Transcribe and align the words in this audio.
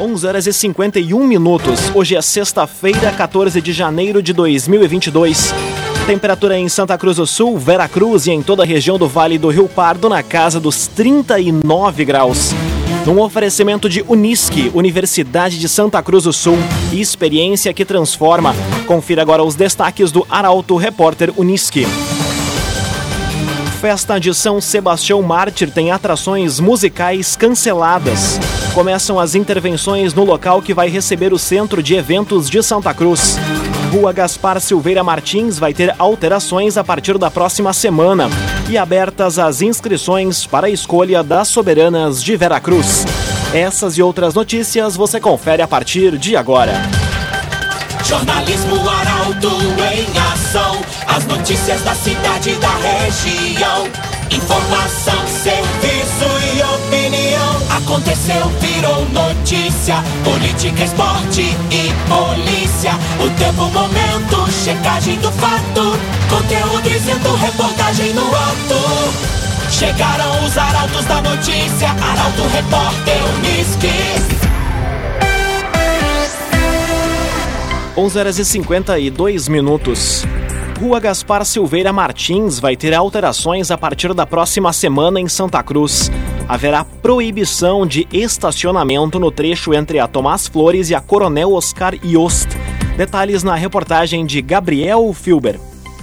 11 0.00 0.26
horas 0.26 0.46
e 0.46 0.52
51 0.54 1.22
minutos. 1.26 1.94
Hoje 1.94 2.16
é 2.16 2.22
sexta-feira, 2.22 3.12
14 3.12 3.60
de 3.60 3.70
janeiro 3.70 4.22
de 4.22 4.32
2022. 4.32 5.52
Temperatura 6.06 6.58
em 6.58 6.70
Santa 6.70 6.96
Cruz 6.96 7.18
do 7.18 7.26
Sul, 7.26 7.58
Vera 7.58 7.86
Cruz 7.86 8.26
e 8.26 8.30
em 8.30 8.42
toda 8.42 8.62
a 8.62 8.66
região 8.66 8.98
do 8.98 9.06
Vale 9.06 9.36
do 9.36 9.50
Rio 9.50 9.68
Pardo 9.68 10.08
na 10.08 10.22
casa 10.22 10.58
dos 10.58 10.86
39 10.86 12.04
graus. 12.06 12.52
Num 13.04 13.20
oferecimento 13.20 13.90
de 13.90 14.02
Unisque, 14.08 14.70
Universidade 14.72 15.58
de 15.58 15.68
Santa 15.68 16.02
Cruz 16.02 16.24
do 16.24 16.32
Sul, 16.32 16.56
experiência 16.94 17.74
que 17.74 17.84
transforma. 17.84 18.54
Confira 18.86 19.20
agora 19.20 19.44
os 19.44 19.54
destaques 19.54 20.10
do 20.10 20.26
Arauto 20.30 20.76
Repórter 20.76 21.30
Unisque. 21.36 21.86
Festa 23.82 24.18
de 24.18 24.34
São 24.34 24.62
Sebastião 24.62 25.20
Mártir 25.20 25.70
tem 25.70 25.90
atrações 25.90 26.58
musicais 26.58 27.36
canceladas 27.36 28.38
começam 28.70 29.18
as 29.18 29.34
intervenções 29.34 30.14
no 30.14 30.24
local 30.24 30.62
que 30.62 30.72
vai 30.72 30.88
receber 30.88 31.32
o 31.32 31.38
Centro 31.38 31.82
de 31.82 31.94
Eventos 31.94 32.48
de 32.48 32.62
Santa 32.62 32.94
Cruz. 32.94 33.36
Rua 33.92 34.12
Gaspar 34.12 34.60
Silveira 34.60 35.02
Martins 35.02 35.58
vai 35.58 35.74
ter 35.74 35.94
alterações 35.98 36.76
a 36.76 36.84
partir 36.84 37.18
da 37.18 37.30
próxima 37.30 37.72
semana 37.72 38.28
e 38.68 38.78
abertas 38.78 39.38
as 39.38 39.60
inscrições 39.62 40.46
para 40.46 40.68
a 40.68 40.70
escolha 40.70 41.22
das 41.22 41.48
soberanas 41.48 42.22
de 42.22 42.36
Veracruz. 42.36 43.04
Essas 43.52 43.98
e 43.98 44.02
outras 44.02 44.34
notícias 44.34 44.96
você 44.96 45.18
confere 45.18 45.60
a 45.60 45.68
partir 45.68 46.16
de 46.16 46.36
agora. 46.36 46.74
Jornalismo 48.04 48.76
Arauto 48.88 49.50
em 49.92 50.18
ação. 50.32 50.80
As 51.06 51.26
notícias 51.26 51.82
da 51.82 51.94
cidade 51.94 52.50
e 52.50 52.54
da 52.56 52.70
região. 52.76 53.88
Informação, 54.30 55.26
serviço 55.26 56.24
e 56.54 56.62
opinião. 56.62 57.59
Aconteceu, 57.84 58.46
virou 58.60 59.04
notícia. 59.10 59.96
Política, 60.22 60.84
esporte 60.84 61.42
e 61.70 61.92
polícia. 62.08 62.92
O 63.18 63.30
tempo, 63.38 63.64
momento, 63.70 64.50
checagem 64.52 65.18
do 65.18 65.30
fato. 65.32 65.98
Conteúdo 66.28 66.88
dizendo, 66.88 67.34
reportagem 67.36 68.12
no 68.12 68.26
ato. 68.26 69.70
Chegaram 69.70 70.44
os 70.44 70.56
arautos 70.58 71.04
da 71.06 71.22
notícia. 71.22 71.88
Arauto, 71.88 72.42
repórter, 72.52 73.16
Unisque. 73.38 74.40
11 77.96 78.18
horas 78.18 78.38
e 78.38 78.44
52 78.44 79.48
minutos. 79.48 80.24
Rua 80.78 81.00
Gaspar 81.00 81.44
Silveira 81.44 81.92
Martins 81.92 82.58
vai 82.58 82.76
ter 82.76 82.94
alterações 82.94 83.70
a 83.70 83.76
partir 83.76 84.14
da 84.14 84.26
próxima 84.26 84.72
semana 84.72 85.20
em 85.20 85.28
Santa 85.28 85.62
Cruz. 85.62 86.10
Haverá 86.50 86.82
proibição 86.82 87.86
de 87.86 88.08
estacionamento 88.12 89.20
no 89.20 89.30
trecho 89.30 89.72
entre 89.72 90.00
a 90.00 90.08
Tomás 90.08 90.48
Flores 90.48 90.90
e 90.90 90.96
a 90.96 91.00
Coronel 91.00 91.52
Oscar 91.52 91.94
Yost. 92.04 92.48
Detalhes 92.96 93.44
na 93.44 93.54
reportagem 93.54 94.26
de 94.26 94.42
Gabriel 94.42 95.12
Filber. 95.12 95.60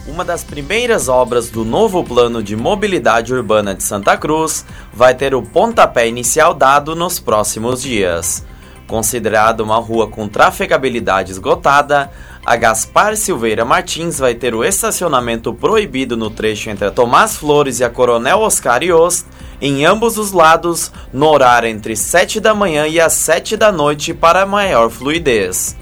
Uma 0.08 0.24
das 0.24 0.46
primeiras 0.46 1.10
obras 1.10 1.50
do 1.50 1.66
novo 1.66 2.02
plano 2.02 2.42
de 2.42 2.56
mobilidade 2.56 3.34
urbana 3.34 3.76
de 3.76 3.84
Santa 3.84 4.16
Cruz 4.16 4.66
vai 4.94 5.14
ter 5.14 5.36
o 5.36 5.42
pontapé 5.42 6.08
inicial 6.08 6.54
dado 6.54 6.96
nos 6.96 7.20
próximos 7.20 7.82
dias. 7.82 8.46
Considerada 8.88 9.62
uma 9.62 9.80
rua 9.80 10.08
com 10.08 10.30
trafegabilidade 10.30 11.30
esgotada, 11.30 12.10
a 12.48 12.56
Gaspar 12.56 13.18
Silveira 13.18 13.66
Martins 13.66 14.20
vai 14.20 14.34
ter 14.34 14.56
o 14.56 14.64
estacionamento 14.64 15.54
proibido 15.54 16.16
no 16.16 16.30
trecho 16.30 16.70
entre 16.70 16.88
a 16.88 16.92
Tomás 16.92 17.36
Flores 17.36 17.82
e 17.82 17.84
a 17.84 17.90
Coronel 17.90 18.40
Oscar 18.40 18.82
Yost, 18.82 19.26
em 19.60 19.84
ambos 19.84 20.18
os 20.18 20.32
lados, 20.32 20.90
no 21.12 21.28
horário 21.28 21.68
entre 21.68 21.94
7 21.94 22.40
da 22.40 22.56
manhã 22.56 22.88
e 22.88 23.02
as 23.02 23.12
7 23.12 23.58
da 23.58 23.70
noite 23.70 24.14
para 24.14 24.46
maior 24.46 24.90
fluidez. 24.90 25.76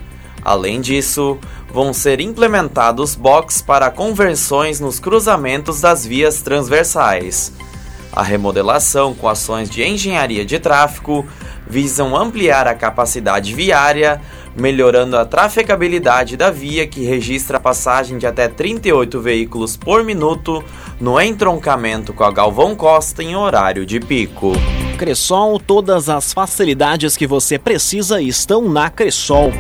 Além 0.43 0.81
disso, 0.81 1.37
vão 1.71 1.93
ser 1.93 2.19
implementados 2.19 3.13
boxes 3.13 3.61
para 3.61 3.91
conversões 3.91 4.79
nos 4.79 4.99
cruzamentos 4.99 5.81
das 5.81 6.03
vias 6.03 6.41
transversais. 6.41 7.53
A 8.11 8.23
remodelação 8.23 9.13
com 9.13 9.29
ações 9.29 9.69
de 9.69 9.83
engenharia 9.83 10.43
de 10.43 10.57
tráfego 10.57 11.27
visam 11.67 12.15
ampliar 12.15 12.67
a 12.67 12.73
capacidade 12.73 13.53
viária, 13.53 14.21
melhorando 14.55 15.17
a 15.17 15.25
trafegabilidade 15.25 16.37
da 16.37 16.49
via 16.49 16.87
que 16.87 17.03
registra 17.03 17.57
a 17.57 17.59
passagem 17.59 18.17
de 18.17 18.25
até 18.25 18.47
38 18.47 19.19
veículos 19.19 19.75
por 19.75 20.03
minuto 20.03 20.63
no 20.99 21.19
entroncamento 21.19 22.13
com 22.13 22.23
a 22.23 22.31
Galvão 22.31 22.75
Costa 22.75 23.21
em 23.21 23.35
horário 23.35 23.85
de 23.85 23.99
pico. 23.99 24.53
Cressol, 24.97 25.59
todas 25.59 26.07
as 26.07 26.31
facilidades 26.31 27.17
que 27.17 27.27
você 27.27 27.59
precisa 27.59 28.21
estão 28.21 28.69
na 28.69 28.89
Cressol. 28.89 29.51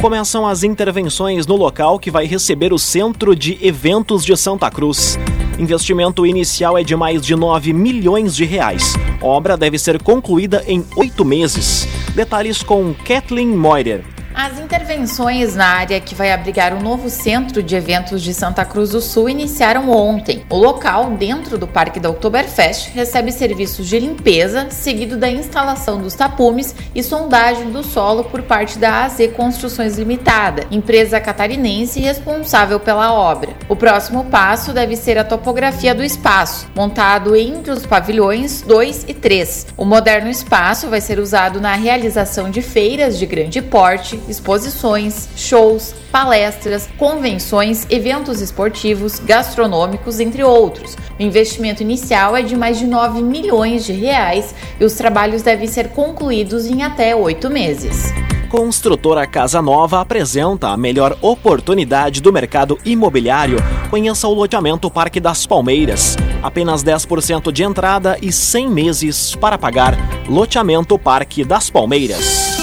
Começam 0.00 0.46
as 0.46 0.62
intervenções 0.62 1.46
no 1.46 1.56
local 1.56 1.98
que 1.98 2.10
vai 2.10 2.26
receber 2.26 2.72
o 2.72 2.78
Centro 2.78 3.34
de 3.34 3.58
Eventos 3.64 4.24
de 4.24 4.36
Santa 4.36 4.70
Cruz. 4.70 5.18
Investimento 5.58 6.26
inicial 6.26 6.76
é 6.76 6.82
de 6.82 6.96
mais 6.96 7.24
de 7.24 7.36
9 7.36 7.72
milhões 7.72 8.34
de 8.34 8.44
reais. 8.44 8.94
Obra 9.22 9.56
deve 9.56 9.78
ser 9.78 10.02
concluída 10.02 10.64
em 10.66 10.84
oito 10.96 11.24
meses. 11.24 11.86
Detalhes 12.14 12.62
com 12.62 12.92
Kathleen 12.92 13.48
Moider. 13.48 14.04
As 14.34 14.58
intervenções 14.58 15.54
na 15.54 15.66
área 15.66 16.00
que 16.00 16.14
vai 16.14 16.32
abrigar 16.32 16.72
o 16.72 16.82
novo 16.82 17.10
centro 17.10 17.62
de 17.62 17.76
eventos 17.76 18.22
de 18.22 18.32
Santa 18.32 18.64
Cruz 18.64 18.90
do 18.90 19.00
Sul 19.00 19.28
iniciaram 19.28 19.90
ontem. 19.90 20.42
O 20.48 20.56
local, 20.56 21.10
dentro 21.10 21.58
do 21.58 21.66
Parque 21.66 22.00
da 22.00 22.08
Oktoberfest, 22.08 22.90
recebe 22.94 23.30
serviços 23.30 23.86
de 23.86 23.98
limpeza, 23.98 24.70
seguido 24.70 25.18
da 25.18 25.28
instalação 25.28 26.00
dos 26.00 26.14
tapumes 26.14 26.74
e 26.94 27.02
sondagem 27.02 27.70
do 27.70 27.84
solo 27.84 28.24
por 28.24 28.42
parte 28.42 28.78
da 28.78 29.04
AZ 29.04 29.18
Construções 29.36 29.98
Limitada, 29.98 30.66
empresa 30.70 31.20
catarinense 31.20 32.00
responsável 32.00 32.80
pela 32.80 33.12
obra. 33.12 33.50
O 33.68 33.76
próximo 33.76 34.24
passo 34.24 34.72
deve 34.72 34.96
ser 34.96 35.18
a 35.18 35.24
topografia 35.24 35.94
do 35.94 36.02
espaço, 36.02 36.68
montado 36.74 37.36
entre 37.36 37.70
os 37.70 37.84
pavilhões 37.84 38.62
2 38.62 39.04
e 39.08 39.14
3. 39.14 39.66
O 39.76 39.84
moderno 39.84 40.30
espaço 40.30 40.88
vai 40.88 41.02
ser 41.02 41.18
usado 41.18 41.60
na 41.60 41.74
realização 41.74 42.50
de 42.50 42.62
feiras 42.62 43.18
de 43.18 43.26
grande 43.26 43.60
porte, 43.60 44.21
exposições, 44.28 45.28
shows, 45.36 45.94
palestras, 46.10 46.88
convenções, 46.98 47.86
eventos 47.90 48.40
esportivos, 48.40 49.18
gastronômicos, 49.18 50.20
entre 50.20 50.42
outros. 50.42 50.96
O 51.18 51.22
investimento 51.22 51.82
inicial 51.82 52.36
é 52.36 52.42
de 52.42 52.56
mais 52.56 52.78
de 52.78 52.86
9 52.86 53.22
milhões 53.22 53.84
de 53.84 53.92
reais 53.92 54.54
e 54.80 54.84
os 54.84 54.94
trabalhos 54.94 55.42
devem 55.42 55.66
ser 55.66 55.88
concluídos 55.90 56.66
em 56.66 56.82
até 56.82 57.14
oito 57.14 57.48
meses. 57.50 58.12
Construtora 58.52 59.26
Casa 59.26 59.62
Nova 59.62 60.02
apresenta 60.02 60.68
a 60.68 60.76
melhor 60.76 61.16
oportunidade 61.22 62.20
do 62.20 62.30
mercado 62.30 62.78
imobiliário. 62.84 63.56
Conheça 63.88 64.28
o 64.28 64.34
loteamento 64.34 64.90
Parque 64.90 65.18
das 65.18 65.46
Palmeiras. 65.46 66.18
Apenas 66.42 66.84
10% 66.84 67.50
de 67.50 67.62
entrada 67.62 68.18
e 68.20 68.30
100 68.30 68.68
meses 68.68 69.34
para 69.34 69.56
pagar. 69.56 69.96
Loteamento 70.28 70.98
Parque 70.98 71.44
das 71.44 71.70
Palmeiras. 71.70 72.61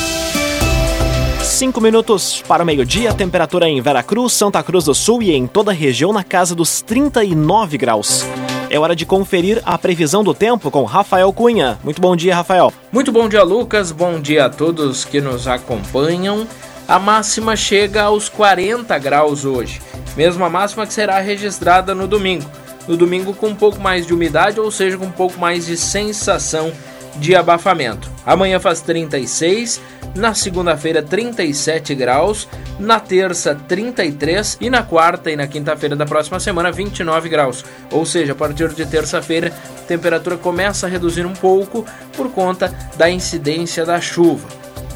5 1.59 1.81
minutos 1.81 2.41
para 2.47 2.63
o 2.63 2.65
meio-dia, 2.65 3.13
temperatura 3.13 3.67
em 3.67 3.81
Veracruz, 3.81 4.31
Santa 4.31 4.63
Cruz 4.63 4.85
do 4.85 4.95
Sul 4.95 5.21
e 5.21 5.35
em 5.35 5.45
toda 5.45 5.71
a 5.71 5.73
região 5.73 6.13
na 6.13 6.23
casa 6.23 6.55
dos 6.55 6.81
39 6.81 7.77
graus. 7.77 8.25
É 8.69 8.79
hora 8.79 8.95
de 8.95 9.05
conferir 9.05 9.61
a 9.65 9.77
previsão 9.77 10.23
do 10.23 10.33
tempo 10.33 10.71
com 10.71 10.85
Rafael 10.85 11.33
Cunha. 11.33 11.77
Muito 11.83 12.01
bom 12.01 12.15
dia, 12.15 12.33
Rafael. 12.33 12.71
Muito 12.93 13.11
bom 13.11 13.27
dia, 13.27 13.43
Lucas. 13.43 13.91
Bom 13.91 14.21
dia 14.21 14.45
a 14.45 14.49
todos 14.49 15.03
que 15.03 15.19
nos 15.19 15.49
acompanham. 15.49 16.47
A 16.87 16.97
máxima 16.97 17.57
chega 17.57 18.03
aos 18.03 18.29
40 18.29 18.97
graus 18.97 19.43
hoje, 19.43 19.81
mesma 20.15 20.49
máxima 20.49 20.87
que 20.87 20.93
será 20.93 21.19
registrada 21.19 21.93
no 21.93 22.07
domingo. 22.07 22.49
No 22.87 22.95
domingo 22.95 23.33
com 23.33 23.47
um 23.47 23.55
pouco 23.55 23.81
mais 23.81 24.07
de 24.07 24.13
umidade, 24.13 24.61
ou 24.61 24.71
seja, 24.71 24.97
com 24.97 25.07
um 25.07 25.11
pouco 25.11 25.37
mais 25.37 25.65
de 25.65 25.75
sensação 25.75 26.71
de 27.17 27.35
abafamento. 27.35 28.09
Amanhã 28.25 28.61
faz 28.61 28.79
36, 28.79 29.81
na 30.15 30.33
segunda-feira 30.33 31.01
37 31.01 31.95
graus, 31.95 32.47
na 32.79 32.99
terça 32.99 33.55
33 33.55 34.57
e 34.59 34.69
na 34.69 34.83
quarta 34.83 35.31
e 35.31 35.35
na 35.35 35.47
quinta-feira 35.47 35.95
da 35.95 36.05
próxima 36.05 36.39
semana 36.39 36.71
29 36.71 37.29
graus. 37.29 37.63
Ou 37.91 38.05
seja, 38.05 38.33
a 38.33 38.35
partir 38.35 38.69
de 38.73 38.85
terça-feira 38.85 39.53
a 39.77 39.81
temperatura 39.85 40.37
começa 40.37 40.85
a 40.85 40.89
reduzir 40.89 41.25
um 41.25 41.33
pouco 41.33 41.85
por 42.15 42.31
conta 42.31 42.73
da 42.97 43.09
incidência 43.09 43.85
da 43.85 43.99
chuva. 43.99 44.47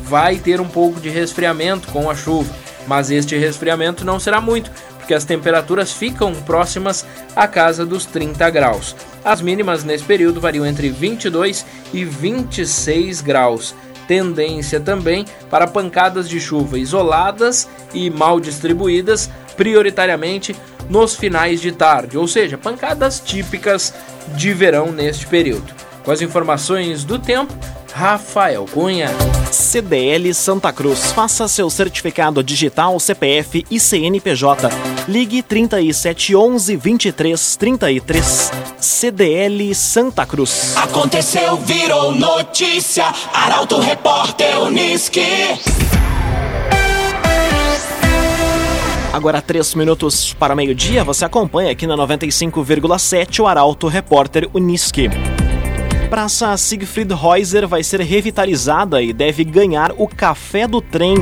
Vai 0.03 0.37
ter 0.37 0.59
um 0.59 0.67
pouco 0.67 0.99
de 0.99 1.09
resfriamento 1.09 1.87
com 1.89 2.09
a 2.09 2.15
chuva, 2.15 2.53
mas 2.87 3.09
este 3.09 3.37
resfriamento 3.37 4.03
não 4.03 4.19
será 4.19 4.41
muito, 4.41 4.69
porque 4.97 5.13
as 5.13 5.25
temperaturas 5.25 5.91
ficam 5.91 6.33
próximas 6.33 7.05
à 7.35 7.47
casa 7.47 7.85
dos 7.85 8.05
30 8.05 8.49
graus. 8.49 8.95
As 9.23 9.41
mínimas 9.41 9.83
nesse 9.83 10.03
período 10.03 10.39
variam 10.39 10.65
entre 10.65 10.89
22 10.89 11.65
e 11.93 12.05
26 12.05 13.21
graus. 13.21 13.75
Tendência 14.07 14.79
também 14.79 15.25
para 15.49 15.67
pancadas 15.67 16.27
de 16.27 16.39
chuva 16.39 16.77
isoladas 16.77 17.67
e 17.93 18.09
mal 18.09 18.39
distribuídas, 18.39 19.29
prioritariamente 19.55 20.55
nos 20.89 21.15
finais 21.15 21.61
de 21.61 21.71
tarde, 21.71 22.17
ou 22.17 22.27
seja, 22.27 22.57
pancadas 22.57 23.19
típicas 23.19 23.93
de 24.35 24.53
verão 24.53 24.91
neste 24.91 25.27
período. 25.27 25.73
Com 26.03 26.11
as 26.11 26.21
informações 26.21 27.03
do 27.03 27.17
tempo, 27.17 27.53
Rafael 27.93 28.65
Cunha. 28.71 29.09
CDL 29.73 30.31
Santa 30.35 30.71
Cruz. 30.71 31.11
Faça 31.13 31.47
seu 31.47 31.67
certificado 31.67 32.43
digital 32.43 32.99
CPF 32.99 33.65
e 33.71 33.79
CNPJ. 33.79 34.69
Ligue 35.07 35.41
3711 35.41 36.75
23 36.75 37.55
33. 37.55 38.51
CDL 38.79 39.73
Santa 39.73 40.27
Cruz. 40.27 40.77
Aconteceu, 40.77 41.57
virou 41.57 42.11
notícia. 42.13 43.11
Arauto 43.33 43.79
Repórter 43.79 44.61
Uniski. 44.61 45.25
Agora, 49.11 49.41
três 49.41 49.73
minutos 49.73 50.33
para 50.33 50.55
meio-dia, 50.55 51.03
você 51.03 51.25
acompanha 51.25 51.71
aqui 51.71 51.87
na 51.87 51.97
95,7 51.97 53.39
o 53.39 53.47
Arauto 53.47 53.87
Repórter 53.87 54.47
Uniski. 54.53 55.09
Praça 56.13 56.55
Siegfried 56.55 57.11
Reuser 57.11 57.67
vai 57.67 57.83
ser 57.83 57.99
revitalizada 57.99 59.01
e 59.01 59.11
deve 59.11 59.43
ganhar 59.43 59.91
o 59.97 60.07
Café 60.07 60.67
do 60.67 60.79
Trem. 60.79 61.15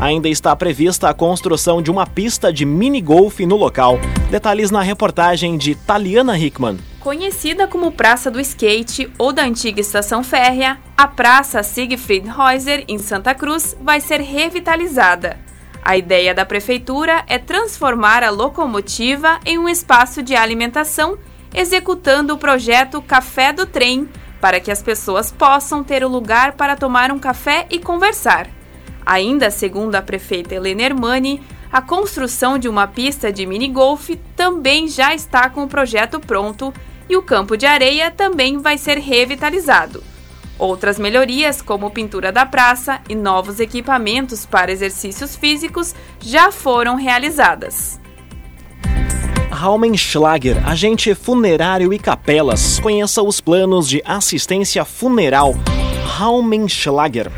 Ainda 0.00 0.30
está 0.30 0.56
prevista 0.56 1.10
a 1.10 1.12
construção 1.12 1.82
de 1.82 1.90
uma 1.90 2.06
pista 2.06 2.50
de 2.50 2.64
mini-golf 2.64 3.40
no 3.40 3.56
local. 3.56 3.98
Detalhes 4.30 4.70
na 4.70 4.80
reportagem 4.80 5.58
de 5.58 5.74
Taliana 5.74 6.38
Hickman. 6.38 6.78
Conhecida 7.00 7.68
como 7.68 7.92
Praça 7.92 8.30
do 8.30 8.40
Skate 8.40 9.12
ou 9.18 9.30
da 9.30 9.44
antiga 9.44 9.82
estação 9.82 10.24
férrea, 10.24 10.78
a 10.96 11.06
Praça 11.06 11.62
Siegfried 11.62 12.26
Reuser, 12.26 12.86
em 12.88 12.96
Santa 12.96 13.34
Cruz, 13.34 13.76
vai 13.78 14.00
ser 14.00 14.22
revitalizada. 14.22 15.38
A 15.84 15.98
ideia 15.98 16.34
da 16.34 16.46
prefeitura 16.46 17.24
é 17.26 17.36
transformar 17.36 18.24
a 18.24 18.30
locomotiva 18.30 19.38
em 19.44 19.58
um 19.58 19.68
espaço 19.68 20.22
de 20.22 20.34
alimentação, 20.34 21.18
executando 21.54 22.32
o 22.32 22.38
projeto 22.38 23.02
Café 23.02 23.52
do 23.52 23.66
Trem, 23.66 24.08
para 24.40 24.60
que 24.60 24.70
as 24.70 24.82
pessoas 24.82 25.30
possam 25.30 25.84
ter 25.84 26.04
o 26.04 26.08
lugar 26.08 26.52
para 26.52 26.76
tomar 26.76 27.12
um 27.12 27.18
café 27.18 27.66
e 27.70 27.78
conversar. 27.78 28.48
Ainda 29.04 29.50
segundo 29.50 29.94
a 29.94 30.02
prefeita 30.02 30.54
Helena 30.54 30.82
Hermani, 30.82 31.42
a 31.72 31.80
construção 31.80 32.58
de 32.58 32.68
uma 32.68 32.86
pista 32.86 33.32
de 33.32 33.46
mini-golf 33.46 34.10
também 34.34 34.88
já 34.88 35.14
está 35.14 35.48
com 35.48 35.64
o 35.64 35.68
projeto 35.68 36.18
pronto 36.18 36.72
e 37.08 37.16
o 37.16 37.22
campo 37.22 37.56
de 37.56 37.66
areia 37.66 38.10
também 38.10 38.58
vai 38.58 38.76
ser 38.78 38.98
revitalizado. 38.98 40.02
Outras 40.58 40.98
melhorias, 40.98 41.62
como 41.62 41.90
pintura 41.90 42.30
da 42.30 42.44
praça 42.44 43.00
e 43.08 43.14
novos 43.14 43.60
equipamentos 43.60 44.44
para 44.44 44.70
exercícios 44.70 45.34
físicos, 45.34 45.94
já 46.20 46.52
foram 46.52 46.96
realizadas. 46.96 47.98
Raumenschlager, 49.60 50.66
agente 50.66 51.14
funerário 51.14 51.92
e 51.92 51.98
capelas. 51.98 52.80
Conheça 52.80 53.22
os 53.22 53.42
planos 53.42 53.86
de 53.86 54.02
assistência 54.06 54.86
funeral. 54.86 55.54
Raumenschlager. 56.02 57.30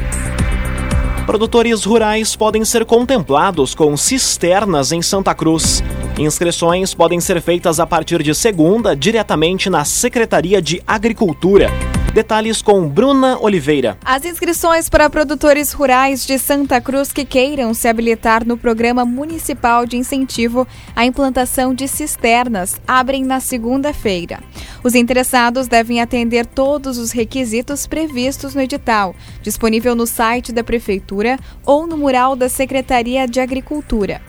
Produtores 1.26 1.82
rurais 1.82 2.36
podem 2.36 2.64
ser 2.64 2.84
contemplados 2.84 3.74
com 3.74 3.96
cisternas 3.96 4.92
em 4.92 5.02
Santa 5.02 5.34
Cruz. 5.34 5.82
Inscrições 6.16 6.94
podem 6.94 7.18
ser 7.18 7.42
feitas 7.42 7.80
a 7.80 7.88
partir 7.88 8.22
de 8.22 8.32
segunda 8.36 8.94
diretamente 8.94 9.68
na 9.68 9.84
Secretaria 9.84 10.62
de 10.62 10.80
Agricultura. 10.86 11.70
Detalhes 12.12 12.60
com 12.60 12.86
Bruna 12.86 13.38
Oliveira. 13.40 13.96
As 14.04 14.26
inscrições 14.26 14.86
para 14.86 15.08
produtores 15.08 15.72
rurais 15.72 16.26
de 16.26 16.38
Santa 16.38 16.78
Cruz 16.78 17.10
que 17.10 17.24
queiram 17.24 17.72
se 17.72 17.88
habilitar 17.88 18.46
no 18.46 18.58
Programa 18.58 19.02
Municipal 19.02 19.86
de 19.86 19.96
Incentivo 19.96 20.68
à 20.94 21.06
Implantação 21.06 21.72
de 21.74 21.88
Cisternas 21.88 22.78
abrem 22.86 23.24
na 23.24 23.40
segunda-feira. 23.40 24.40
Os 24.84 24.94
interessados 24.94 25.68
devem 25.68 26.02
atender 26.02 26.44
todos 26.44 26.98
os 26.98 27.12
requisitos 27.12 27.86
previstos 27.86 28.54
no 28.54 28.60
edital, 28.60 29.16
disponível 29.40 29.94
no 29.94 30.06
site 30.06 30.52
da 30.52 30.62
Prefeitura 30.62 31.38
ou 31.64 31.86
no 31.86 31.96
mural 31.96 32.36
da 32.36 32.50
Secretaria 32.50 33.26
de 33.26 33.40
Agricultura. 33.40 34.20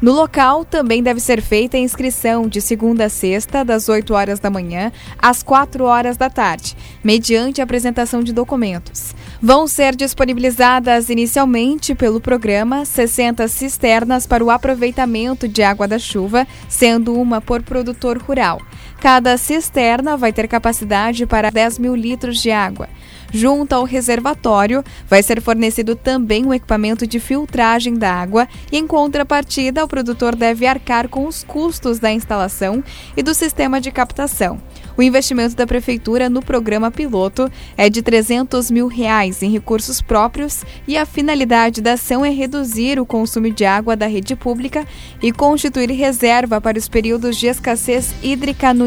No 0.00 0.12
local 0.12 0.64
também 0.64 1.02
deve 1.02 1.20
ser 1.20 1.42
feita 1.42 1.76
a 1.76 1.80
inscrição 1.80 2.48
de 2.48 2.60
segunda 2.60 3.06
a 3.06 3.08
sexta, 3.08 3.64
das 3.64 3.88
8 3.88 4.14
horas 4.14 4.40
da 4.40 4.50
manhã 4.50 4.92
às 5.18 5.42
4 5.42 5.84
horas 5.84 6.16
da 6.16 6.30
tarde, 6.30 6.76
mediante 7.02 7.60
apresentação 7.60 8.22
de 8.22 8.32
documentos. 8.32 9.14
Vão 9.42 9.66
ser 9.66 9.96
disponibilizadas 9.96 11.08
inicialmente 11.08 11.94
pelo 11.94 12.20
programa 12.20 12.84
60 12.84 13.48
cisternas 13.48 14.26
para 14.26 14.44
o 14.44 14.50
aproveitamento 14.50 15.48
de 15.48 15.62
água 15.62 15.88
da 15.88 15.98
chuva, 15.98 16.46
sendo 16.68 17.14
uma 17.14 17.40
por 17.40 17.62
produtor 17.62 18.18
rural. 18.18 18.60
Cada 19.00 19.38
cisterna 19.38 20.14
vai 20.14 20.30
ter 20.30 20.46
capacidade 20.46 21.24
para 21.24 21.50
10 21.50 21.78
mil 21.78 21.96
litros 21.96 22.42
de 22.42 22.50
água. 22.50 22.86
Junto 23.32 23.72
ao 23.72 23.84
reservatório, 23.84 24.84
vai 25.08 25.22
ser 25.22 25.40
fornecido 25.40 25.94
também 25.94 26.44
um 26.44 26.52
equipamento 26.52 27.06
de 27.06 27.20
filtragem 27.20 27.94
da 27.94 28.12
água 28.12 28.46
e, 28.70 28.76
em 28.76 28.86
contrapartida, 28.86 29.84
o 29.84 29.88
produtor 29.88 30.34
deve 30.34 30.66
arcar 30.66 31.08
com 31.08 31.26
os 31.26 31.44
custos 31.44 31.98
da 31.98 32.12
instalação 32.12 32.82
e 33.16 33.22
do 33.22 33.32
sistema 33.32 33.80
de 33.80 33.90
captação. 33.90 34.60
O 34.96 35.02
investimento 35.02 35.54
da 35.54 35.66
Prefeitura 35.66 36.28
no 36.28 36.42
programa 36.42 36.90
piloto 36.90 37.50
é 37.76 37.88
de 37.88 38.02
300 38.02 38.70
mil 38.70 38.86
reais 38.88 39.42
em 39.42 39.50
recursos 39.50 40.02
próprios 40.02 40.64
e 40.86 40.98
a 40.98 41.06
finalidade 41.06 41.80
da 41.80 41.92
ação 41.92 42.24
é 42.24 42.30
reduzir 42.30 43.00
o 43.00 43.06
consumo 43.06 43.50
de 43.50 43.64
água 43.64 43.96
da 43.96 44.06
rede 44.06 44.36
pública 44.36 44.86
e 45.22 45.32
constituir 45.32 45.90
reserva 45.92 46.60
para 46.60 46.76
os 46.76 46.88
períodos 46.88 47.36
de 47.36 47.46
escassez 47.46 48.12
hídrica 48.22 48.74
no 48.74 48.86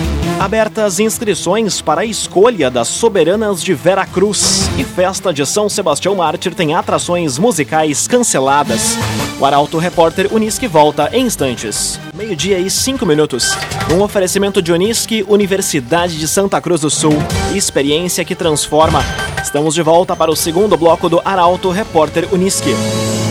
Abertas 0.41 0.99
inscrições 0.99 1.81
para 1.81 2.01
a 2.01 2.05
escolha 2.05 2.71
das 2.71 2.87
soberanas 2.87 3.61
de 3.61 3.75
Vera 3.75 4.07
Cruz 4.07 4.71
e 4.75 4.83
festa 4.83 5.31
de 5.31 5.45
São 5.45 5.69
Sebastião 5.69 6.15
Mártir 6.15 6.55
tem 6.55 6.73
atrações 6.73 7.37
musicais 7.37 8.07
canceladas. 8.07 8.97
O 9.39 9.45
Arauto 9.45 9.77
Repórter 9.77 10.33
Unisque 10.33 10.67
volta 10.67 11.11
em 11.13 11.27
instantes. 11.27 11.99
Meio-dia 12.15 12.57
e 12.57 12.71
cinco 12.71 13.05
minutos. 13.05 13.55
Um 13.93 14.01
oferecimento 14.01 14.63
de 14.63 14.73
Unisque, 14.73 15.23
Universidade 15.29 16.17
de 16.17 16.27
Santa 16.27 16.59
Cruz 16.59 16.81
do 16.81 16.89
Sul. 16.89 17.13
Experiência 17.53 18.25
que 18.25 18.33
transforma. 18.33 19.03
Estamos 19.43 19.75
de 19.75 19.83
volta 19.83 20.15
para 20.15 20.31
o 20.31 20.35
segundo 20.35 20.75
bloco 20.75 21.07
do 21.07 21.21
Arauto 21.23 21.69
Repórter 21.69 22.27
Unisque. 22.33 22.73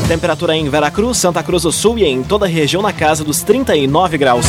Temperatura 0.06 0.54
em 0.54 0.70
Veracruz, 0.70 1.18
Santa 1.18 1.42
Cruz 1.42 1.64
do 1.64 1.72
Sul 1.72 1.98
e 1.98 2.04
em 2.04 2.22
toda 2.22 2.46
a 2.46 2.48
região 2.48 2.80
na 2.80 2.92
casa 2.92 3.24
dos 3.24 3.42
39 3.42 4.16
graus. 4.16 4.46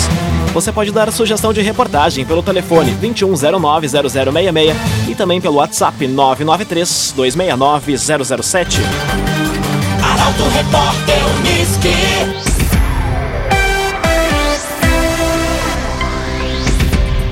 Você 0.53 0.71
pode 0.71 0.91
dar 0.91 1.11
sugestão 1.13 1.53
de 1.53 1.61
reportagem 1.61 2.25
pelo 2.25 2.43
telefone 2.43 2.91
2109-0066 3.01 4.75
e 5.07 5.15
também 5.15 5.39
pelo 5.39 5.55
WhatsApp 5.55 6.05
993-269-007. 6.05 8.81
Arauto 10.03 10.43
Repórter 10.49 11.15
Uniski. 11.39 11.95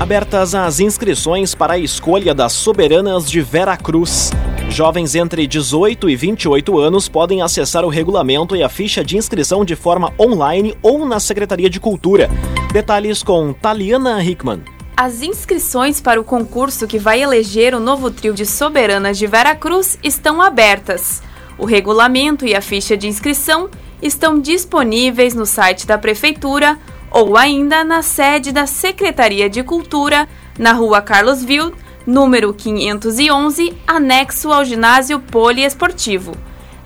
Abertas 0.00 0.54
as 0.54 0.80
inscrições 0.80 1.54
para 1.54 1.74
a 1.74 1.78
escolha 1.78 2.34
das 2.34 2.54
soberanas 2.54 3.30
de 3.30 3.42
Vera 3.42 3.76
Cruz. 3.76 4.32
Jovens 4.70 5.16
entre 5.16 5.48
18 5.48 6.08
e 6.08 6.14
28 6.14 6.78
anos 6.78 7.08
podem 7.08 7.42
acessar 7.42 7.84
o 7.84 7.88
regulamento 7.88 8.54
e 8.54 8.62
a 8.62 8.68
ficha 8.68 9.02
de 9.02 9.16
inscrição 9.16 9.64
de 9.64 9.74
forma 9.74 10.12
online 10.18 10.76
ou 10.80 11.04
na 11.04 11.18
Secretaria 11.18 11.68
de 11.68 11.80
Cultura. 11.80 12.30
Detalhes 12.72 13.20
com 13.20 13.52
Taliana 13.52 14.22
Hickman. 14.22 14.62
As 14.96 15.22
inscrições 15.22 16.00
para 16.00 16.20
o 16.20 16.24
concurso 16.24 16.86
que 16.86 17.00
vai 17.00 17.20
eleger 17.20 17.74
o 17.74 17.80
novo 17.80 18.12
trio 18.12 18.32
de 18.32 18.46
soberanas 18.46 19.18
de 19.18 19.26
Veracruz 19.26 19.98
estão 20.04 20.40
abertas. 20.40 21.20
O 21.58 21.66
regulamento 21.66 22.46
e 22.46 22.54
a 22.54 22.60
ficha 22.60 22.96
de 22.96 23.08
inscrição 23.08 23.68
estão 24.00 24.38
disponíveis 24.38 25.34
no 25.34 25.46
site 25.46 25.84
da 25.84 25.98
Prefeitura 25.98 26.78
ou 27.10 27.36
ainda 27.36 27.82
na 27.82 28.02
sede 28.02 28.52
da 28.52 28.66
Secretaria 28.66 29.50
de 29.50 29.64
Cultura, 29.64 30.28
na 30.56 30.72
rua 30.72 31.02
Carlos 31.02 31.42
Ville, 31.42 31.72
número 32.10 32.52
511, 32.52 33.72
anexo 33.86 34.52
ao 34.52 34.64
ginásio 34.64 35.20
poliesportivo. 35.20 36.36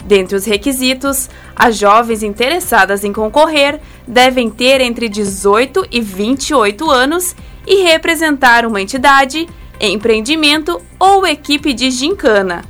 Dentre 0.04 0.36
os 0.36 0.44
requisitos, 0.44 1.30
as 1.56 1.78
jovens 1.78 2.22
interessadas 2.22 3.04
em 3.04 3.12
concorrer 3.12 3.80
devem 4.06 4.50
ter 4.50 4.82
entre 4.82 5.08
18 5.08 5.86
e 5.90 5.98
28 6.02 6.90
anos 6.90 7.34
e 7.66 7.82
representar 7.84 8.66
uma 8.66 8.82
entidade, 8.82 9.48
empreendimento 9.80 10.78
ou 11.00 11.26
equipe 11.26 11.72
de 11.72 11.90
gincana. 11.90 12.62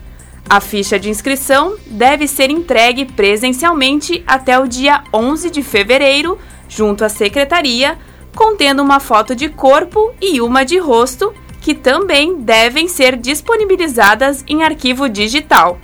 A 0.49 0.61
ficha 0.61 0.96
de 0.96 1.11
inscrição 1.11 1.75
deve 1.87 2.28
ser 2.28 2.50
entregue 2.50 3.04
presencialmente 3.04 4.23
até 4.28 4.56
o 4.61 4.68
dia 4.68 5.02
11 5.12 5.50
de 5.50 5.62
fevereiro, 5.62 6.38
junto 6.68 7.04
à 7.04 7.08
secretaria, 7.08 7.99
contendo 8.37 8.80
uma 8.80 9.00
foto 9.00 9.34
de 9.34 9.49
corpo 9.49 10.12
e 10.20 10.40
uma 10.40 10.64
de 10.64 10.78
rosto, 10.78 11.34
que 11.64 11.75
também 11.75 12.42
devem 12.42 12.87
ser 12.88 13.16
disponibilizadas 13.16 14.44
em 14.47 14.62
arquivo 14.62 15.09
digital. 15.09 15.78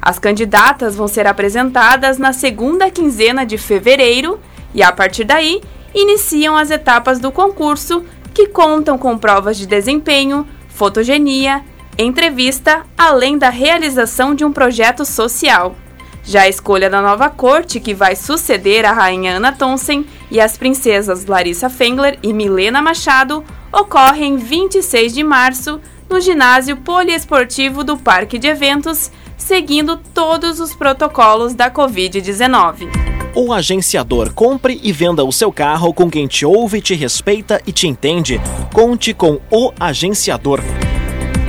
As 0.00 0.20
candidatas 0.20 0.94
vão 0.94 1.08
ser 1.08 1.26
apresentadas 1.26 2.16
na 2.16 2.32
segunda 2.32 2.88
quinzena 2.92 3.44
de 3.44 3.58
fevereiro 3.58 4.38
e, 4.72 4.84
a 4.84 4.92
partir 4.92 5.24
daí, 5.24 5.60
iniciam 5.92 6.56
as 6.56 6.70
etapas 6.70 7.18
do 7.18 7.32
concurso, 7.32 8.04
que 8.32 8.46
contam 8.46 8.96
com 8.96 9.18
provas 9.18 9.56
de 9.58 9.66
desempenho, 9.66 10.46
fotogenia, 10.68 11.60
entrevista, 11.98 12.86
além 12.96 13.36
da 13.36 13.50
realização 13.50 14.32
de 14.32 14.44
um 14.44 14.52
projeto 14.52 15.04
social. 15.04 15.74
Já 16.22 16.42
a 16.42 16.48
escolha 16.48 16.88
da 16.88 17.02
nova 17.02 17.28
corte, 17.28 17.80
que 17.80 17.94
vai 17.94 18.14
suceder 18.14 18.84
a 18.84 18.92
rainha 18.92 19.38
Ana 19.38 19.50
Thomsen 19.50 20.06
e 20.30 20.40
as 20.40 20.56
princesas 20.56 21.26
Larissa 21.26 21.68
Fengler 21.68 22.16
e 22.22 22.32
Milena 22.32 22.80
Machado, 22.80 23.42
ocorre 23.76 24.24
em 24.24 24.38
26 24.38 25.12
de 25.12 25.22
março 25.22 25.78
no 26.08 26.18
ginásio 26.20 26.78
poliesportivo 26.78 27.84
do 27.84 27.96
Parque 27.96 28.38
de 28.38 28.48
Eventos, 28.48 29.10
seguindo 29.36 29.98
todos 30.14 30.60
os 30.60 30.74
protocolos 30.74 31.52
da 31.52 31.70
Covid-19. 31.70 32.88
O 33.34 33.52
agenciador 33.52 34.32
compre 34.32 34.80
e 34.82 34.92
venda 34.92 35.22
o 35.22 35.30
seu 35.30 35.52
carro 35.52 35.92
com 35.92 36.10
quem 36.10 36.26
te 36.26 36.46
ouve, 36.46 36.80
te 36.80 36.94
respeita 36.94 37.60
e 37.66 37.72
te 37.72 37.86
entende. 37.86 38.40
Conte 38.72 39.12
com 39.12 39.38
o 39.50 39.70
agenciador. 39.78 40.60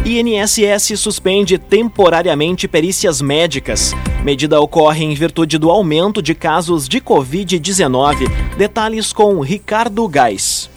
INSS 0.05 0.99
suspende 0.99 1.57
temporariamente 1.57 2.67
perícias 2.67 3.21
médicas. 3.21 3.93
Medida 4.23 4.59
ocorre 4.59 5.05
em 5.05 5.13
virtude 5.13 5.57
do 5.57 5.69
aumento 5.69 6.21
de 6.21 6.35
casos 6.35 6.89
de 6.89 6.99
Covid-19. 6.99 8.27
Detalhes 8.57 9.13
com 9.13 9.39
Ricardo 9.39 10.05
Gás. 10.09 10.69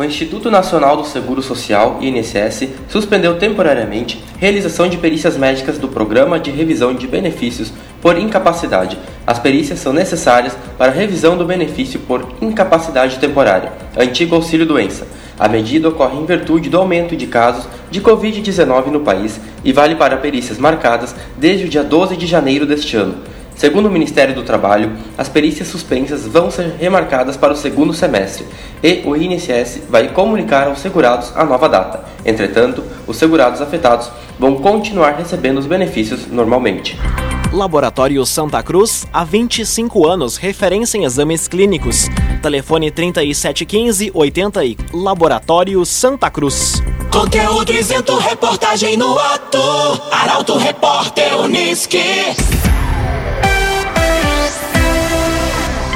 O 0.00 0.02
Instituto 0.02 0.50
Nacional 0.50 0.96
do 0.96 1.04
Seguro 1.04 1.42
Social, 1.42 1.98
INSS, 2.00 2.70
suspendeu 2.88 3.36
temporariamente 3.36 4.24
realização 4.38 4.88
de 4.88 4.96
perícias 4.96 5.36
médicas 5.36 5.76
do 5.76 5.88
Programa 5.88 6.40
de 6.40 6.50
Revisão 6.50 6.94
de 6.94 7.06
Benefícios 7.06 7.70
por 8.00 8.16
Incapacidade. 8.16 8.96
As 9.26 9.38
perícias 9.38 9.78
são 9.78 9.92
necessárias 9.92 10.56
para 10.78 10.90
a 10.90 10.94
revisão 10.94 11.36
do 11.36 11.44
benefício 11.44 12.00
por 12.00 12.26
incapacidade 12.40 13.18
temporária, 13.18 13.74
antigo 13.94 14.34
auxílio-doença. 14.34 15.06
A 15.38 15.46
medida 15.48 15.90
ocorre 15.90 16.18
em 16.18 16.24
virtude 16.24 16.70
do 16.70 16.78
aumento 16.78 17.14
de 17.14 17.26
casos 17.26 17.68
de 17.90 18.00
Covid-19 18.00 18.86
no 18.86 19.00
país 19.00 19.38
e 19.62 19.70
vale 19.70 19.96
para 19.96 20.16
perícias 20.16 20.56
marcadas 20.56 21.14
desde 21.36 21.66
o 21.66 21.68
dia 21.68 21.84
12 21.84 22.16
de 22.16 22.26
janeiro 22.26 22.64
deste 22.64 22.96
ano. 22.96 23.16
Segundo 23.60 23.90
o 23.90 23.92
Ministério 23.92 24.34
do 24.34 24.42
Trabalho, 24.42 24.96
as 25.18 25.28
perícias 25.28 25.68
suspensas 25.68 26.26
vão 26.26 26.50
ser 26.50 26.76
remarcadas 26.80 27.36
para 27.36 27.52
o 27.52 27.56
segundo 27.56 27.92
semestre 27.92 28.46
e 28.82 29.02
o 29.04 29.14
INSS 29.14 29.82
vai 29.86 30.08
comunicar 30.14 30.66
aos 30.66 30.78
segurados 30.78 31.30
a 31.36 31.44
nova 31.44 31.68
data. 31.68 32.02
Entretanto, 32.24 32.82
os 33.06 33.18
segurados 33.18 33.60
afetados 33.60 34.10
vão 34.38 34.56
continuar 34.56 35.10
recebendo 35.10 35.58
os 35.58 35.66
benefícios 35.66 36.26
normalmente. 36.26 36.98
Laboratório 37.52 38.24
Santa 38.24 38.62
Cruz, 38.62 39.06
há 39.12 39.24
25 39.24 40.08
anos, 40.08 40.38
referência 40.38 40.96
em 40.96 41.04
exames 41.04 41.46
clínicos. 41.46 42.08
Telefone 42.40 42.90
3715 42.90 44.10
80 44.14 44.64
e 44.64 44.78
Laboratório 44.90 45.84
Santa 45.84 46.30
Cruz. 46.30 46.82
Conteúdo 47.12 47.74
isento, 47.74 48.16
reportagem 48.16 48.96
no 48.96 49.18
ato. 49.18 49.60
Arauto 50.10 50.56
Repórter 50.56 51.38
Uniski. 51.40 51.98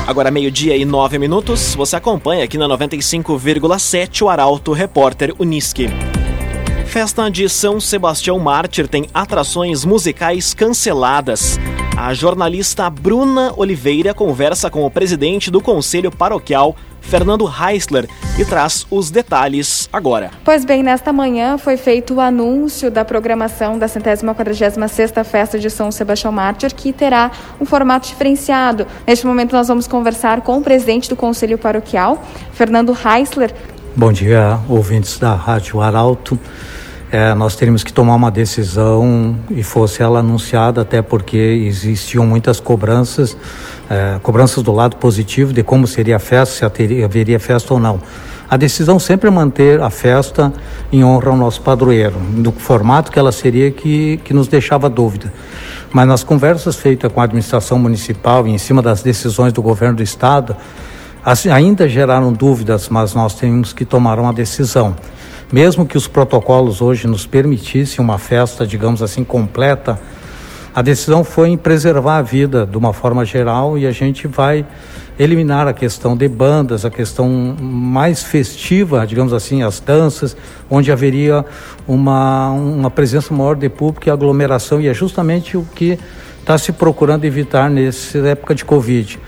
Agora 0.06 0.30
meio-dia 0.30 0.76
e 0.76 0.84
nove 0.84 1.18
minutos, 1.18 1.74
você 1.74 1.96
acompanha 1.96 2.44
aqui 2.44 2.58
na 2.58 2.68
95,7 2.68 4.20
o 4.20 4.28
Arauto 4.28 4.72
Repórter 4.72 5.34
Uniski. 5.38 5.88
Festa 6.84 7.30
de 7.30 7.48
São 7.48 7.80
Sebastião 7.80 8.38
Mártir 8.38 8.86
tem 8.86 9.06
atrações 9.14 9.82
musicais 9.82 10.52
canceladas. 10.52 11.58
A 11.96 12.12
jornalista 12.12 12.88
Bruna 12.90 13.54
Oliveira 13.56 14.12
conversa 14.12 14.68
com 14.68 14.84
o 14.84 14.90
presidente 14.90 15.50
do 15.50 15.62
Conselho 15.62 16.10
Paroquial, 16.10 16.76
Fernando 17.08 17.48
Heisler, 17.48 18.08
e 18.38 18.44
traz 18.44 18.86
os 18.90 19.10
detalhes 19.10 19.88
agora. 19.92 20.30
Pois 20.44 20.64
bem, 20.64 20.82
nesta 20.82 21.12
manhã 21.12 21.56
foi 21.56 21.76
feito 21.76 22.14
o 22.14 22.20
anúncio 22.20 22.90
da 22.90 23.04
programação 23.04 23.78
da 23.78 23.86
centésima 23.86 24.34
quadragésima 24.34 24.88
sexta 24.88 25.22
Festa 25.22 25.58
de 25.58 25.70
São 25.70 25.92
Sebastião 25.92 26.32
Mártir, 26.32 26.74
que 26.74 26.92
terá 26.92 27.30
um 27.60 27.64
formato 27.64 28.08
diferenciado. 28.08 28.86
Neste 29.06 29.26
momento 29.26 29.52
nós 29.52 29.68
vamos 29.68 29.86
conversar 29.86 30.40
com 30.40 30.58
o 30.58 30.62
presidente 30.62 31.08
do 31.08 31.14
Conselho 31.14 31.56
Paroquial, 31.56 32.22
Fernando 32.52 32.96
Heisler. 32.96 33.54
Bom 33.94 34.12
dia, 34.12 34.58
ouvintes 34.68 35.18
da 35.18 35.34
Rádio 35.34 35.80
Arauto 35.80 36.38
é, 37.14 37.32
nós 37.32 37.54
teríamos 37.54 37.84
que 37.84 37.92
tomar 37.92 38.16
uma 38.16 38.28
decisão 38.28 39.36
e 39.48 39.62
fosse 39.62 40.02
ela 40.02 40.18
anunciada, 40.18 40.80
até 40.80 41.00
porque 41.00 41.36
existiam 41.36 42.26
muitas 42.26 42.58
cobranças, 42.58 43.36
é, 43.88 44.18
cobranças 44.20 44.64
do 44.64 44.72
lado 44.72 44.96
positivo 44.96 45.52
de 45.52 45.62
como 45.62 45.86
seria 45.86 46.16
a 46.16 46.18
festa, 46.18 46.72
se 46.76 47.04
haveria 47.04 47.38
festa 47.38 47.72
ou 47.72 47.78
não. 47.78 48.00
A 48.50 48.56
decisão 48.56 48.98
sempre 48.98 49.28
é 49.28 49.30
manter 49.30 49.80
a 49.80 49.90
festa 49.90 50.52
em 50.90 51.04
honra 51.04 51.30
ao 51.30 51.36
nosso 51.36 51.60
padroeiro, 51.60 52.16
do 52.18 52.50
formato 52.50 53.12
que 53.12 53.18
ela 53.18 53.30
seria 53.30 53.70
que, 53.70 54.16
que 54.24 54.34
nos 54.34 54.48
deixava 54.48 54.90
dúvida. 54.90 55.32
Mas 55.92 56.08
nas 56.08 56.24
conversas 56.24 56.74
feitas 56.74 57.12
com 57.12 57.20
a 57.20 57.24
administração 57.24 57.78
municipal 57.78 58.44
e 58.44 58.50
em 58.50 58.58
cima 58.58 58.82
das 58.82 59.04
decisões 59.04 59.52
do 59.52 59.62
governo 59.62 59.98
do 59.98 60.02
estado, 60.02 60.56
ainda 61.48 61.88
geraram 61.88 62.32
dúvidas, 62.32 62.88
mas 62.88 63.14
nós 63.14 63.34
temos 63.34 63.72
que 63.72 63.84
tomar 63.84 64.18
uma 64.18 64.32
decisão. 64.32 64.96
Mesmo 65.54 65.86
que 65.86 65.96
os 65.96 66.08
protocolos 66.08 66.82
hoje 66.82 67.06
nos 67.06 67.28
permitissem 67.28 68.04
uma 68.04 68.18
festa, 68.18 68.66
digamos 68.66 69.00
assim, 69.04 69.22
completa, 69.22 70.00
a 70.74 70.82
decisão 70.82 71.22
foi 71.22 71.50
em 71.50 71.56
preservar 71.56 72.16
a 72.16 72.22
vida 72.22 72.66
de 72.66 72.76
uma 72.76 72.92
forma 72.92 73.24
geral 73.24 73.78
e 73.78 73.86
a 73.86 73.92
gente 73.92 74.26
vai 74.26 74.66
eliminar 75.16 75.68
a 75.68 75.72
questão 75.72 76.16
de 76.16 76.26
bandas, 76.26 76.84
a 76.84 76.90
questão 76.90 77.28
mais 77.56 78.24
festiva, 78.24 79.06
digamos 79.06 79.32
assim, 79.32 79.62
as 79.62 79.78
danças, 79.78 80.36
onde 80.68 80.90
haveria 80.90 81.44
uma, 81.86 82.50
uma 82.50 82.90
presença 82.90 83.32
maior 83.32 83.54
de 83.54 83.68
público 83.68 84.08
e 84.08 84.10
aglomeração, 84.10 84.80
e 84.80 84.88
é 84.88 84.92
justamente 84.92 85.56
o 85.56 85.64
que 85.72 85.96
está 86.40 86.58
se 86.58 86.72
procurando 86.72 87.26
evitar 87.26 87.70
nessa 87.70 88.18
época 88.18 88.56
de 88.56 88.64
Covid. 88.64 89.20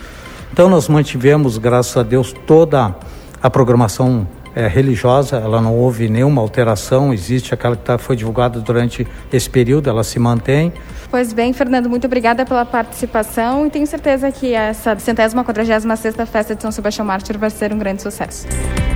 Então 0.53 0.69
nós 0.69 0.89
mantivemos, 0.89 1.57
graças 1.57 1.97
a 1.97 2.03
Deus, 2.03 2.35
toda 2.49 2.97
a 3.41 3.49
programação 3.49 4.27
é, 4.57 4.67
religiosa, 4.67 5.37
ela 5.37 5.61
não 5.61 5.77
houve 5.77 6.09
nenhuma 6.09 6.41
alteração, 6.41 7.13
existe 7.13 7.53
aquela 7.53 7.77
que 7.77 7.83
tá, 7.83 7.99
foi 7.99 8.17
divulgada 8.17 8.59
durante 8.59 9.07
esse 9.31 9.51
período, 9.51 9.91
ela 9.91 10.03
se 10.03 10.19
mantém. 10.19 10.73
Pois 11.11 11.35
bem, 11.35 11.53
Fernando, 11.53 11.91
muito 11.91 12.07
obrigada 12.07 12.47
pela 12.47 12.65
participação 12.65 13.67
e 13.67 13.71
tenho 13.71 13.87
certeza 13.87 14.33
que 14.33 14.55
essa 14.55 14.99
centésima 14.99 15.45
quadragésima 15.45 15.95
sexta 15.95 16.25
festa 16.25 16.55
de 16.55 16.63
São 16.63 16.73
Sebastião 16.73 17.05
Mártir 17.07 17.39
vai 17.39 17.51
ser 17.51 17.71
um 17.71 17.79
grande 17.79 18.01
sucesso. 18.01 18.47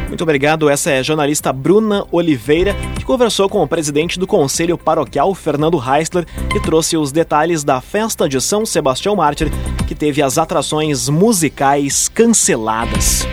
Muito 0.08 0.22
obrigado. 0.22 0.68
Essa 0.68 0.90
é 0.90 0.98
a 0.98 1.02
jornalista 1.02 1.52
Bruna 1.52 2.04
Oliveira, 2.10 2.74
que 2.96 3.04
conversou 3.04 3.48
com 3.48 3.62
o 3.62 3.68
presidente 3.68 4.18
do 4.18 4.26
Conselho 4.26 4.78
Paroquial, 4.78 5.32
Fernando 5.34 5.78
Heisler, 5.78 6.26
e 6.56 6.58
trouxe 6.58 6.96
os 6.96 7.12
detalhes 7.12 7.62
da 7.62 7.82
festa 7.82 8.26
de 8.26 8.40
São 8.40 8.64
Sebastião 8.64 9.14
Mártir, 9.14 9.50
que 9.86 9.94
teve 9.94 10.22
as 10.22 10.38
atrações 10.38 11.08
musicais 11.08 12.08
canceladas. 12.08 13.26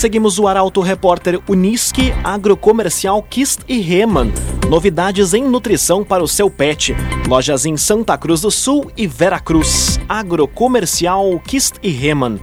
Seguimos 0.00 0.38
o 0.38 0.48
Arauto 0.48 0.80
Repórter 0.80 1.38
Unisque 1.46 2.10
Agrocomercial 2.24 3.22
Kist 3.22 3.60
e 3.68 3.80
Reman. 3.80 4.32
Novidades 4.66 5.34
em 5.34 5.44
nutrição 5.44 6.02
para 6.02 6.24
o 6.24 6.26
seu 6.26 6.48
pet. 6.48 6.96
Lojas 7.28 7.66
em 7.66 7.76
Santa 7.76 8.16
Cruz 8.16 8.40
do 8.40 8.50
Sul 8.50 8.90
e 8.96 9.06
Veracruz. 9.06 10.00
Agrocomercial 10.08 11.38
Kist 11.40 11.74
e 11.82 11.90
Reman. 11.90 12.40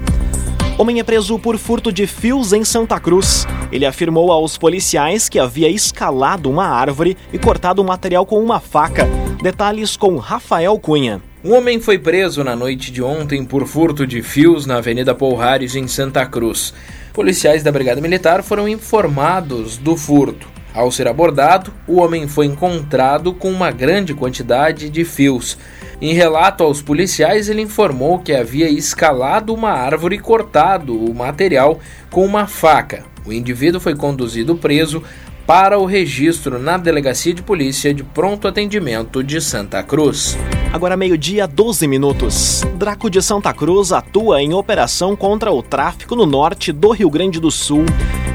Homem 0.77 0.99
é 0.99 1.03
preso 1.03 1.39
por 1.39 1.57
furto 1.57 1.91
de 1.91 2.05
fios 2.05 2.53
em 2.53 2.63
Santa 2.63 2.99
Cruz. 2.99 3.47
Ele 3.71 3.87
afirmou 3.87 4.31
aos 4.31 4.55
policiais 4.55 5.27
que 5.27 5.39
havia 5.39 5.67
escalado 5.67 6.51
uma 6.51 6.67
árvore 6.67 7.17
e 7.33 7.39
cortado 7.39 7.81
o 7.81 7.85
material 7.85 8.23
com 8.23 8.39
uma 8.39 8.59
faca. 8.59 9.09
Detalhes 9.41 9.97
com 9.97 10.17
Rafael 10.17 10.77
Cunha. 10.77 11.23
Um 11.43 11.55
homem 11.55 11.79
foi 11.79 11.97
preso 11.97 12.43
na 12.43 12.55
noite 12.55 12.91
de 12.91 13.01
ontem 13.01 13.43
por 13.43 13.65
furto 13.65 14.05
de 14.05 14.21
fios 14.21 14.67
na 14.67 14.77
Avenida 14.77 15.15
Polhares, 15.15 15.75
em 15.75 15.87
Santa 15.87 16.23
Cruz. 16.25 16.71
Policiais 17.17 17.63
da 17.63 17.71
Brigada 17.71 17.99
Militar 17.99 18.43
foram 18.43 18.69
informados 18.69 19.75
do 19.75 19.97
furto. 19.97 20.47
Ao 20.71 20.91
ser 20.91 21.07
abordado, 21.07 21.73
o 21.87 21.95
homem 21.95 22.27
foi 22.27 22.45
encontrado 22.45 23.33
com 23.33 23.49
uma 23.49 23.71
grande 23.71 24.13
quantidade 24.13 24.87
de 24.87 25.03
fios. 25.03 25.57
Em 25.99 26.13
relato 26.13 26.63
aos 26.63 26.79
policiais, 26.79 27.49
ele 27.49 27.63
informou 27.63 28.19
que 28.19 28.35
havia 28.35 28.69
escalado 28.69 29.51
uma 29.51 29.71
árvore 29.71 30.17
e 30.17 30.19
cortado 30.19 30.95
o 30.95 31.11
material 31.11 31.79
com 32.11 32.23
uma 32.23 32.45
faca. 32.45 33.03
O 33.25 33.33
indivíduo 33.33 33.81
foi 33.81 33.95
conduzido 33.95 34.55
preso 34.55 35.01
para 35.47 35.79
o 35.79 35.85
registro 35.85 36.59
na 36.59 36.77
Delegacia 36.77 37.33
de 37.33 37.41
Polícia 37.41 37.93
de 37.93 38.03
Pronto 38.03 38.49
Atendimento 38.49 39.23
de 39.23 39.39
Santa 39.39 39.81
Cruz. 39.81 40.37
Agora 40.73 40.97
meio-dia, 40.97 41.47
12 41.47 41.87
minutos. 41.87 42.63
Draco 42.75 43.09
de 43.09 43.21
Santa 43.21 43.53
Cruz 43.53 43.93
atua 43.93 44.41
em 44.41 44.53
operação 44.53 45.15
contra 45.15 45.49
o 45.49 45.63
tráfico 45.63 46.17
no 46.17 46.25
norte 46.25 46.73
do 46.73 46.91
Rio 46.91 47.09
Grande 47.09 47.39
do 47.39 47.49
Sul. 47.49 47.85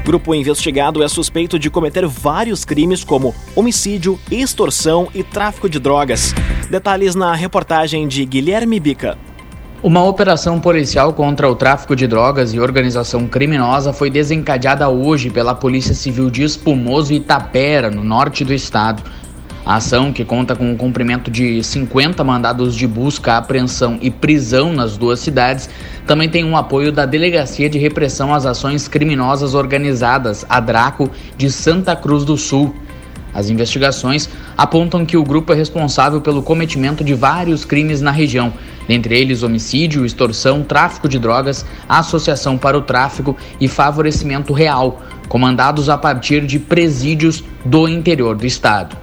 Grupo 0.03 0.33
investigado 0.33 1.03
é 1.03 1.07
suspeito 1.07 1.59
de 1.59 1.69
cometer 1.69 2.07
vários 2.07 2.65
crimes 2.65 3.03
como 3.03 3.35
homicídio, 3.55 4.19
extorsão 4.31 5.07
e 5.13 5.21
tráfico 5.21 5.69
de 5.69 5.77
drogas. 5.77 6.33
Detalhes 6.67 7.13
na 7.13 7.35
reportagem 7.35 8.07
de 8.07 8.25
Guilherme 8.25 8.79
Bica. 8.79 9.19
Uma 9.83 10.01
operação 10.01 10.61
policial 10.61 11.11
contra 11.11 11.49
o 11.49 11.55
tráfico 11.57 11.93
de 11.93 12.07
drogas 12.07 12.53
e 12.53 12.59
organização 12.59 13.27
criminosa 13.27 13.91
foi 13.91 14.09
desencadeada 14.09 14.87
hoje 14.87 15.29
pela 15.29 15.53
Polícia 15.53 15.93
Civil 15.93 16.29
de 16.29 16.41
Espumoso 16.41 17.11
e 17.11 17.17
Itapera, 17.17 17.91
no 17.91 18.01
norte 18.01 18.45
do 18.45 18.53
estado. 18.53 19.03
A 19.65 19.75
ação, 19.75 20.13
que 20.13 20.23
conta 20.23 20.55
com 20.55 20.71
o 20.71 20.77
cumprimento 20.77 21.29
de 21.29 21.61
50 21.61 22.23
mandados 22.23 22.77
de 22.77 22.87
busca, 22.87 23.35
apreensão 23.35 23.99
e 24.01 24.09
prisão 24.09 24.71
nas 24.71 24.95
duas 24.95 25.19
cidades, 25.19 25.69
também 26.07 26.29
tem 26.29 26.45
um 26.45 26.55
apoio 26.55 26.89
da 26.89 27.05
Delegacia 27.05 27.69
de 27.69 27.77
Repressão 27.77 28.33
às 28.33 28.45
Ações 28.45 28.87
Criminosas 28.87 29.53
Organizadas, 29.53 30.45
a 30.47 30.61
DRACO, 30.61 31.11
de 31.35 31.51
Santa 31.51 31.93
Cruz 31.93 32.23
do 32.23 32.37
Sul. 32.37 32.73
As 33.33 33.49
investigações 33.49 34.29
apontam 34.57 35.05
que 35.05 35.17
o 35.17 35.23
grupo 35.23 35.53
é 35.53 35.55
responsável 35.55 36.21
pelo 36.21 36.43
cometimento 36.43 37.03
de 37.03 37.13
vários 37.13 37.65
crimes 37.65 38.01
na 38.01 38.11
região, 38.11 38.53
dentre 38.87 39.17
eles 39.17 39.43
homicídio, 39.43 40.05
extorsão, 40.05 40.63
tráfico 40.63 41.09
de 41.09 41.17
drogas, 41.17 41.65
associação 41.89 42.57
para 42.57 42.77
o 42.77 42.81
tráfico 42.81 43.35
e 43.59 43.67
favorecimento 43.67 44.53
real, 44.53 45.01
comandados 45.27 45.89
a 45.89 45.97
partir 45.97 46.45
de 46.45 46.59
presídios 46.59 47.43
do 47.65 47.87
interior 47.87 48.35
do 48.35 48.45
estado. 48.45 48.95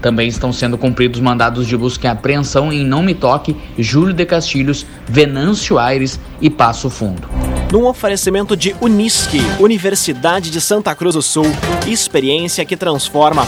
Também 0.00 0.28
estão 0.28 0.52
sendo 0.52 0.78
cumpridos 0.78 1.20
mandados 1.20 1.66
de 1.66 1.76
busca 1.76 2.06
e 2.06 2.10
apreensão 2.10 2.72
em 2.72 2.84
Não 2.84 3.02
Me 3.02 3.14
Toque, 3.14 3.56
Júlio 3.76 4.14
de 4.14 4.24
Castilhos, 4.24 4.86
Venâncio 5.08 5.76
Aires 5.76 6.20
e 6.40 6.48
Passo 6.48 6.88
Fundo. 6.88 7.47
Num 7.70 7.86
oferecimento 7.86 8.56
de 8.56 8.74
Unisque, 8.80 9.40
Universidade 9.60 10.50
de 10.50 10.58
Santa 10.58 10.94
Cruz 10.94 11.14
do 11.14 11.20
Sul, 11.20 11.44
experiência 11.86 12.64
que 12.64 12.76
transforma. 12.78 13.46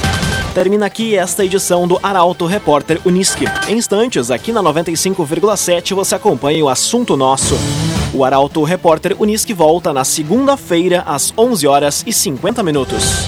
Termina 0.54 0.84
aqui 0.84 1.16
esta 1.16 1.42
edição 1.42 1.88
do 1.88 1.98
Arauto 2.02 2.44
Repórter 2.44 3.00
Unisque. 3.06 3.46
Em 3.66 3.78
instantes, 3.78 4.30
aqui 4.30 4.52
na 4.52 4.62
95,7 4.62 5.94
você 5.94 6.16
acompanha 6.16 6.62
o 6.62 6.68
assunto 6.68 7.16
nosso. 7.16 7.56
O 8.12 8.22
Arauto 8.22 8.62
Repórter 8.62 9.16
Unisque 9.18 9.54
volta 9.54 9.90
na 9.90 10.04
segunda-feira 10.04 11.02
às 11.06 11.32
11 11.36 11.66
horas 11.66 12.04
e 12.06 12.12
50 12.12 12.62
minutos. 12.62 13.26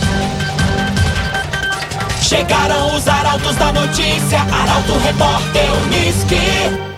Chegaram 2.21 2.95
os 2.95 3.09
arautos 3.09 3.57
da 3.57 3.73
notícia, 3.73 4.41
Arauto 4.41 4.93
Repórter 4.99 5.71
Unisque. 5.87 6.92